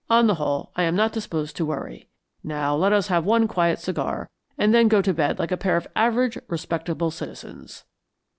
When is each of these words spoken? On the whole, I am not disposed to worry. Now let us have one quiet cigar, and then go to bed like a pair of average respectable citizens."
On 0.09 0.25
the 0.25 0.33
whole, 0.33 0.71
I 0.75 0.81
am 0.81 0.95
not 0.95 1.11
disposed 1.13 1.55
to 1.57 1.63
worry. 1.67 2.09
Now 2.43 2.75
let 2.75 2.91
us 2.91 3.09
have 3.09 3.23
one 3.23 3.47
quiet 3.47 3.77
cigar, 3.77 4.31
and 4.57 4.73
then 4.73 4.87
go 4.87 4.99
to 4.99 5.13
bed 5.13 5.37
like 5.37 5.51
a 5.51 5.57
pair 5.57 5.77
of 5.77 5.85
average 5.95 6.39
respectable 6.47 7.11
citizens." 7.11 7.83